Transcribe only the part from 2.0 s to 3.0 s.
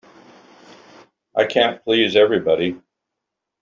everybody.